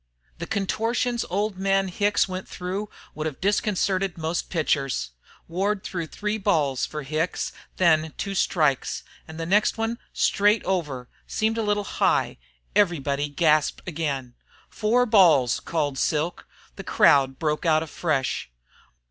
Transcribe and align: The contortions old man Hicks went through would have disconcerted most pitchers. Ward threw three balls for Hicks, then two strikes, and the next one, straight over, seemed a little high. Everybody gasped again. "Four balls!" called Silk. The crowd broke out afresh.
The 0.39 0.47
contortions 0.47 1.23
old 1.29 1.59
man 1.59 1.87
Hicks 1.87 2.27
went 2.27 2.47
through 2.49 2.89
would 3.13 3.27
have 3.27 3.39
disconcerted 3.39 4.17
most 4.17 4.49
pitchers. 4.49 5.11
Ward 5.47 5.83
threw 5.83 6.07
three 6.07 6.39
balls 6.39 6.87
for 6.87 7.03
Hicks, 7.03 7.51
then 7.77 8.11
two 8.17 8.33
strikes, 8.33 9.03
and 9.27 9.39
the 9.39 9.45
next 9.45 9.77
one, 9.77 9.99
straight 10.11 10.63
over, 10.63 11.07
seemed 11.27 11.59
a 11.59 11.61
little 11.61 11.83
high. 11.83 12.39
Everybody 12.75 13.29
gasped 13.29 13.83
again. 13.87 14.33
"Four 14.71 15.05
balls!" 15.05 15.59
called 15.59 15.99
Silk. 15.99 16.47
The 16.77 16.83
crowd 16.83 17.37
broke 17.37 17.67
out 17.67 17.83
afresh. 17.83 18.49